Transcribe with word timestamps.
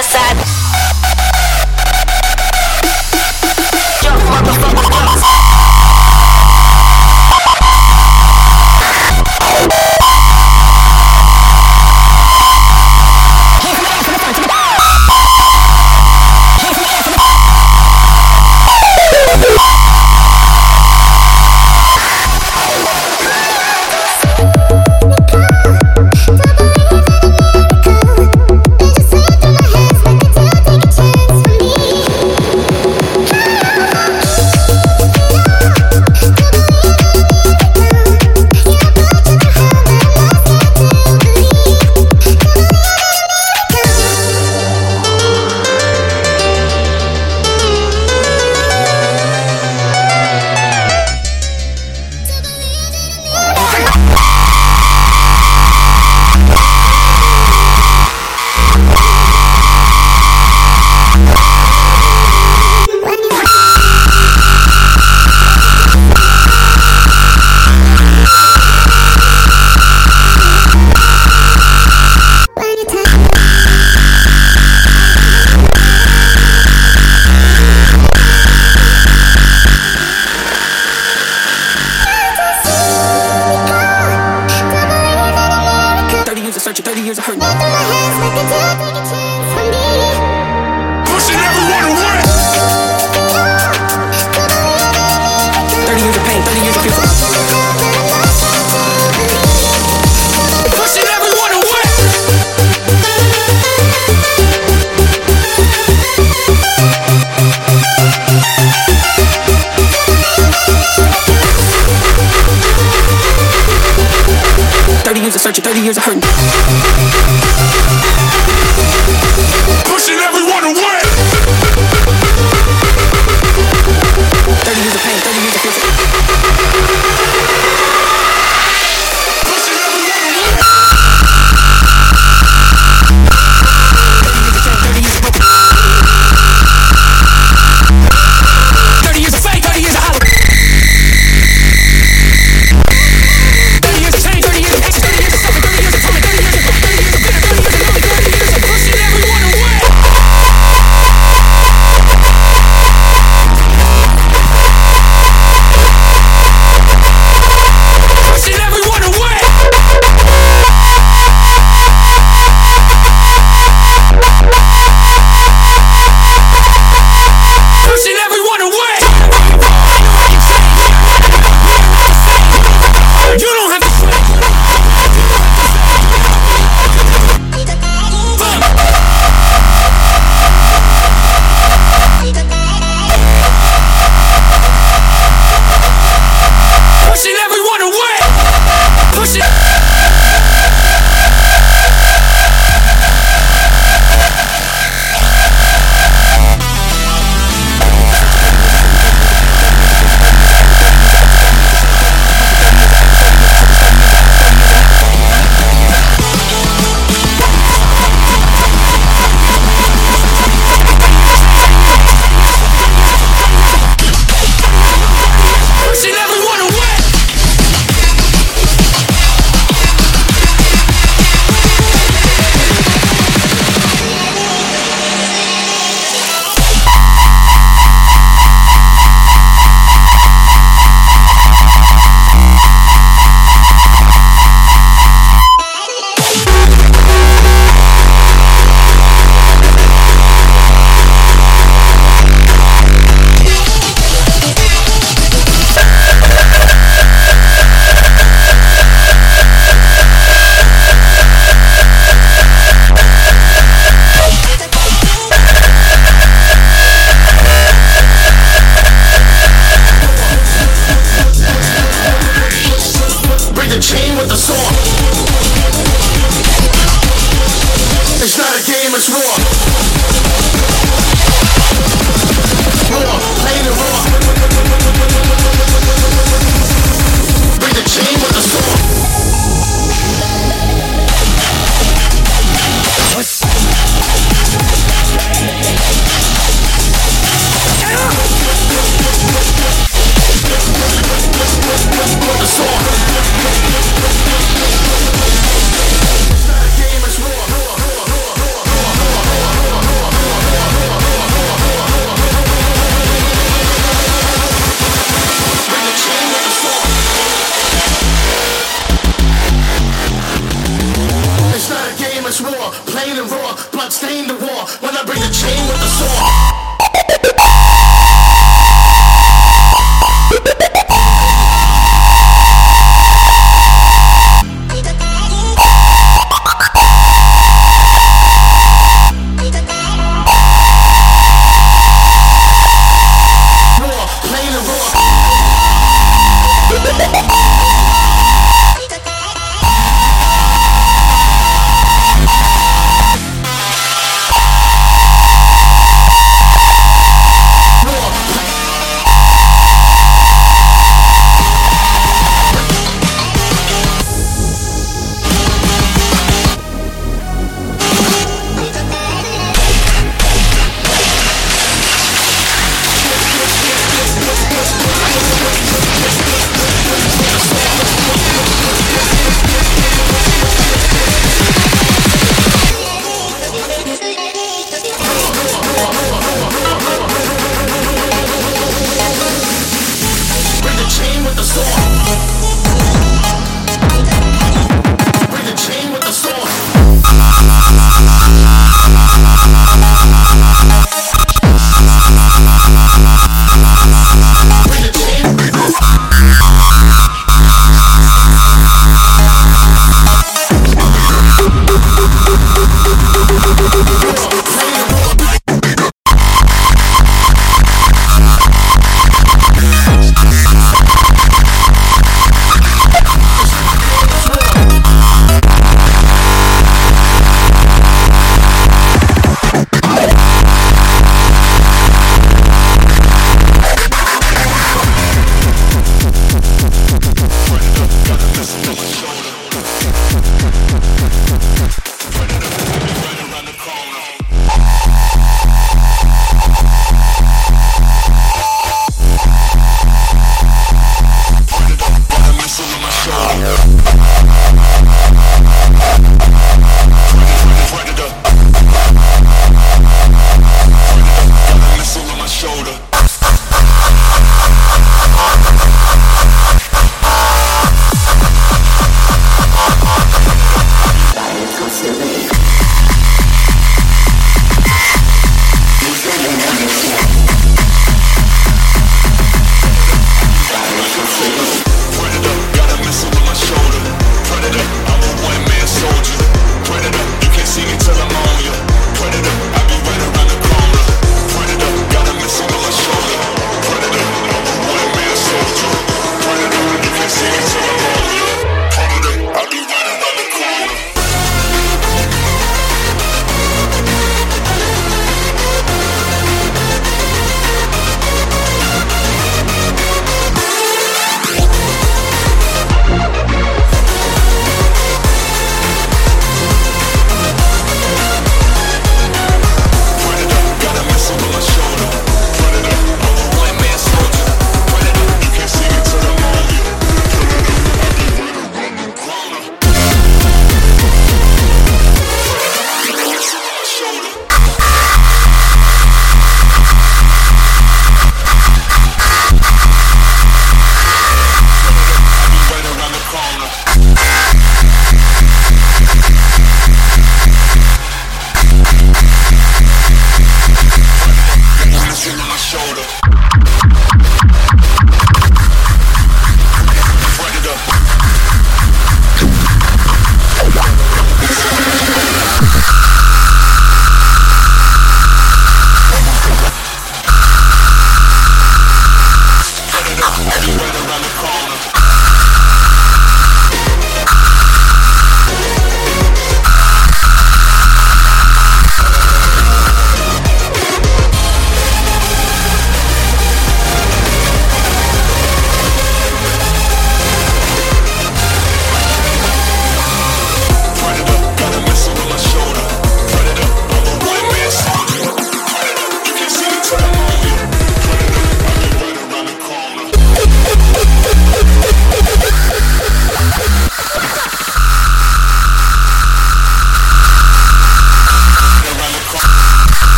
homicide. 0.00 0.29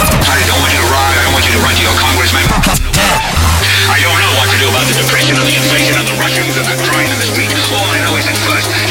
I 0.00 0.40
don't 0.48 0.60
want 0.64 0.72
you 0.72 0.80
to 0.80 0.88
run. 0.88 1.12
I 1.12 1.22
don't 1.24 1.34
want 1.36 1.44
you 1.44 1.52
to 1.52 1.60
run 1.60 1.74
to 1.76 1.84
your 1.84 1.96
congressman. 2.00 2.46
I 3.90 3.98
don't 4.00 4.16
know 4.16 4.32
what 4.40 4.48
to 4.48 4.56
do 4.56 4.66
about 4.72 4.86
the 4.88 4.96
depression 4.96 5.36
and 5.36 5.44
the 5.44 5.56
inflation 5.60 5.94
and 5.98 6.06
the 6.08 6.16
Russians 6.16 6.56
and 6.56 6.64
the 6.64 6.78
crime 6.88 7.10
in 7.10 7.18
the 7.20 7.28
street. 7.28 7.52
All 7.76 7.84
I 7.84 8.00
know 8.08 8.16
is 8.16 8.24
that 8.24 8.38
first, 8.48 8.89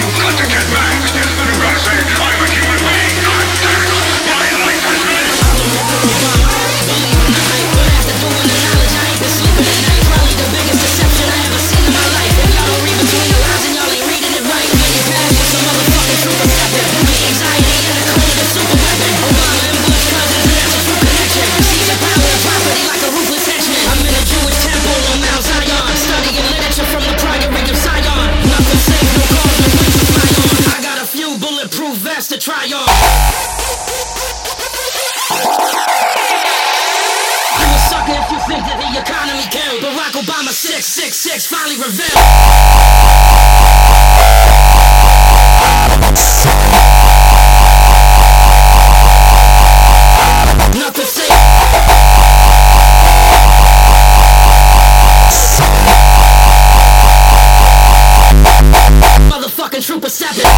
trooper 59.82 60.10
seven. 60.10 60.49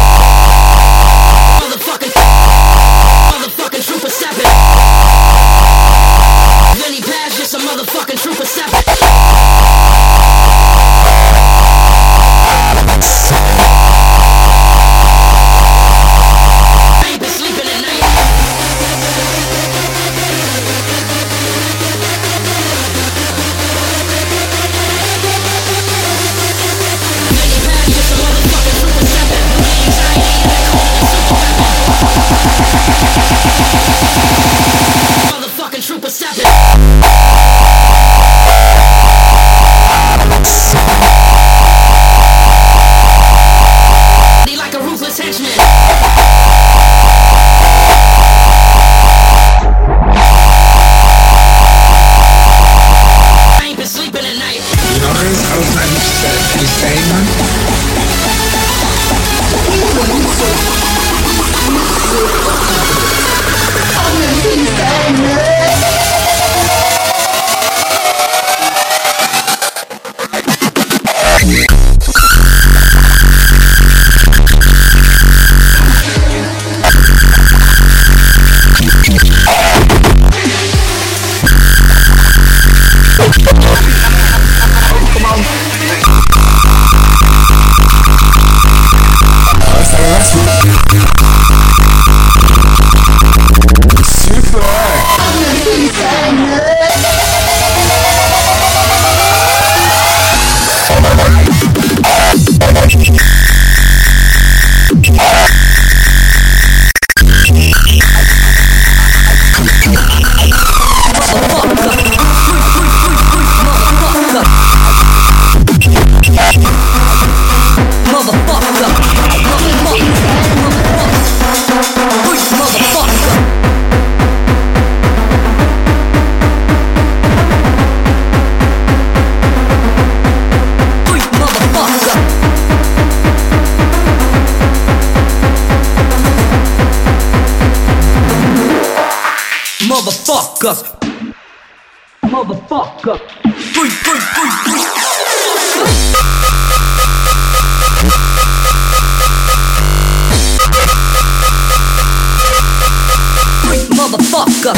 go. 154.62 154.72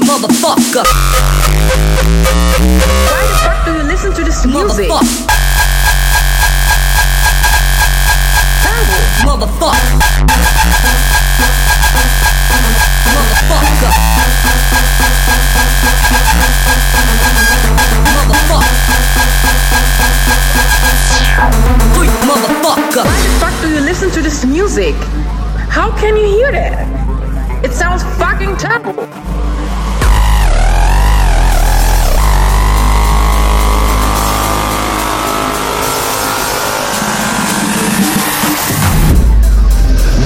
Motherfucker. 0.00 0.84
Why 3.10 3.26
the 3.26 3.36
fuck 3.42 3.64
do 3.66 3.72
you 3.72 3.82
listen 3.82 4.14
to 4.14 4.24
this 4.24 4.46
music? 4.46 4.88
Motherfucker. 4.88 5.33
Motherfucker. 21.50 23.04
Why 23.04 23.22
the 23.22 23.28
fuck 23.38 23.60
do 23.60 23.68
you 23.68 23.80
listen 23.80 24.10
to 24.12 24.22
this 24.22 24.44
music? 24.44 24.94
How 25.68 25.90
can 25.98 26.16
you 26.16 26.24
hear 26.24 26.52
that? 26.52 27.64
It 27.64 27.72
sounds 27.72 28.02
fucking 28.18 28.56
terrible. 28.56 29.06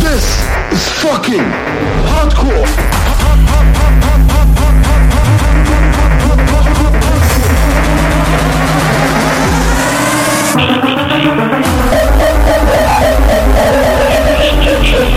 This 0.00 0.26
is 0.72 0.88
fucking 1.02 1.46
hardcore. 2.06 2.97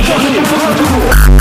J'ai 0.04 1.41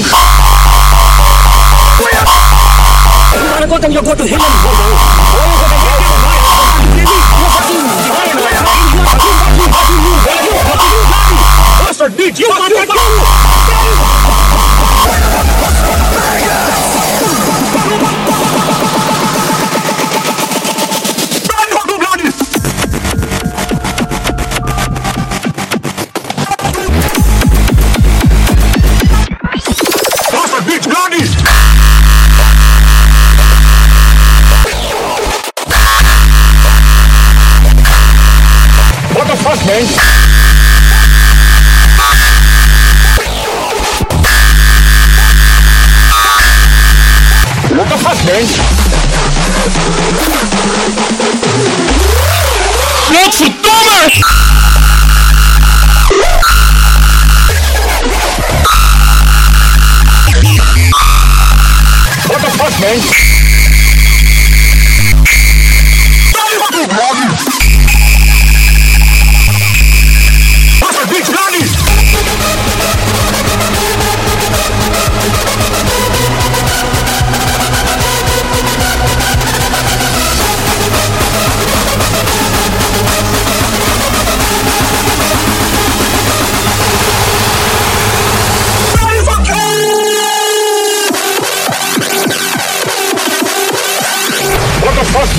man. 0.00 0.32
When 3.52 3.62
I 3.62 3.66
got 3.68 3.80
them, 3.82 3.92
you 3.92 4.02
go 4.02 4.14
to 4.14 4.26
hit. 4.26 5.11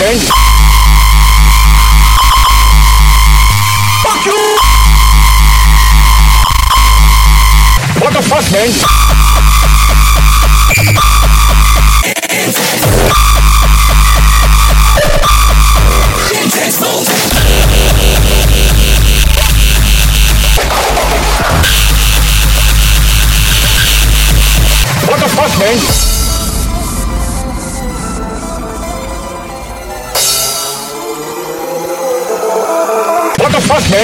Fuck, 0.03 0.11
man? 0.11 0.19
Fuck 4.03 4.25
you! 4.25 4.57
What 8.03 8.13
the 8.13 8.21
fuck, 8.21 8.51
man? 8.51 9.12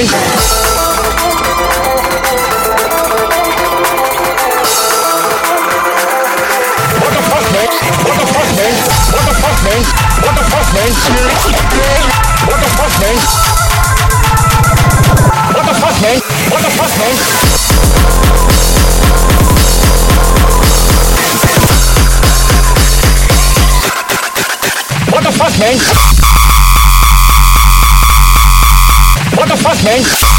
Man? 0.08 0.30
What 7.00 7.12
the 7.12 7.22
fuck, 7.28 7.45
man? 7.52 7.68
What 8.08 8.16
the 8.20 8.26
fuck, 8.32 8.50
man? 8.56 8.74
What 9.12 9.26
the 9.28 9.34
fuck, 9.41 9.60
man? 9.66 9.82
What 10.24 10.36
the 10.36 10.43
fuck, 10.47 10.68
man? 10.74 10.89
What 12.47 12.60
the 12.60 12.70
fuck, 12.80 12.93
man? 13.02 13.18
What 15.56 15.66
the 15.66 15.74
fuck, 15.74 15.95
man? 16.02 16.20
What 16.50 16.62
the 16.64 16.70
fuck, 16.70 16.93
man? 17.00 17.16
What 25.12 25.24
the 25.24 25.32
fuck, 25.32 25.60
man? 25.60 26.09
Fuck, 29.76 29.84
man? 29.84 30.39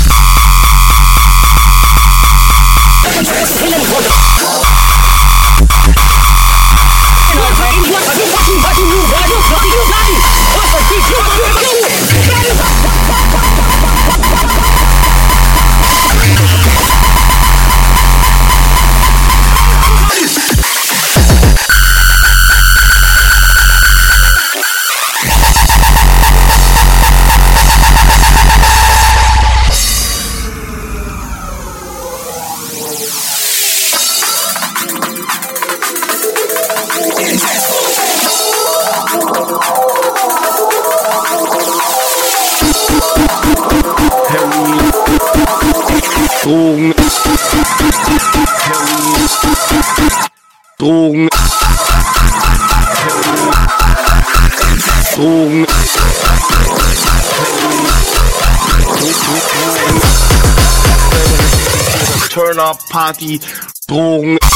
Turn-Up-Party, 62.30 63.40
Drogen. 63.88 64.49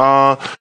MDMA. 0.00 0.59